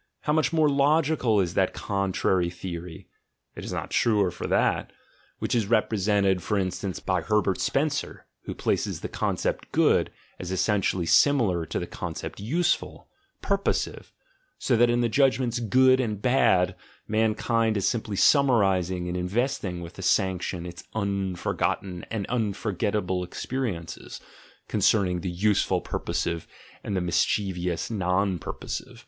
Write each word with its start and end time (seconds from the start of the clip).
How 0.21 0.33
much 0.33 0.51
more 0.51 0.67
logical 0.67 1.39
is 1.39 1.53
that 1.53 1.75
contrary 1.75 2.49
theory 2.49 3.07
(it 3.55 3.63
is 3.63 3.71
not 3.71 3.89
the 3.89 3.93
truer 3.93 4.31
for 4.31 4.47
that) 4.47 4.89
which 5.37 5.51
6 5.51 5.65
THE 5.65 5.67
GENEALOGY 5.67 5.67
OF 5.67 5.67
MORALS 5.67 5.67
is 5.67 5.69
represented, 6.07 6.41
for 6.41 6.57
instance, 6.57 6.99
by 6.99 7.21
Herbert 7.21 7.59
Spencer, 7.59 8.25
who 8.45 8.55
places 8.55 9.01
the 9.01 9.07
concept 9.07 9.71
"good" 9.71 10.09
as 10.39 10.51
essentially 10.51 11.05
similar 11.05 11.67
to 11.67 11.77
the 11.77 11.85
concept 11.85 12.39
"useful," 12.39 13.09
"purposive," 13.43 14.11
so 14.57 14.75
that 14.75 14.89
in 14.89 15.01
the 15.01 15.07
judgments 15.07 15.59
"good" 15.59 15.99
and 15.99 16.19
"bad" 16.19 16.73
mankind 17.07 17.77
is 17.77 17.87
simply 17.87 18.15
summarising 18.15 19.07
and 19.07 19.15
investing 19.15 19.81
with 19.81 19.99
a 19.99 20.01
sanction 20.01 20.65
its 20.65 20.83
unforgotten 20.95 22.05
and 22.09 22.25
unforget 22.27 22.93
table 22.93 23.23
experiences 23.23 24.19
concerning 24.67 25.21
the 25.21 25.29
"useful 25.29 25.79
purposive" 25.79 26.47
and 26.83 26.97
the 26.97 27.01
"mischievous 27.01 27.91
non 27.91 28.39
purposive." 28.39 28.99